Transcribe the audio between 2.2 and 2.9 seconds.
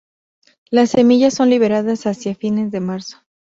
fines de